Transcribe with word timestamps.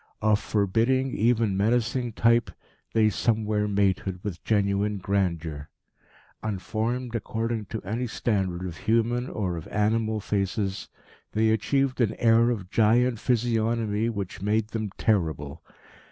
Of 0.19 0.39
forbidding, 0.39 1.11
even 1.15 1.55
menacing 1.55 2.13
type, 2.13 2.49
they 2.93 3.11
somewhere 3.11 3.67
mated 3.67 4.23
with 4.23 4.43
genuine 4.43 4.97
grandeur. 4.97 5.69
Unformed, 6.41 7.13
according 7.13 7.65
to 7.65 7.83
any 7.83 8.07
standard 8.07 8.65
of 8.65 8.77
human 8.77 9.29
or 9.29 9.57
of 9.57 9.67
animal 9.67 10.19
faces, 10.19 10.89
they 11.33 11.51
achieved 11.51 12.01
an 12.01 12.15
air 12.15 12.49
of 12.49 12.71
giant 12.71 13.19
physiognomy 13.19 14.09
which 14.09 14.41
made 14.41 14.69
them 14.69 14.89
terrible. 14.97 15.61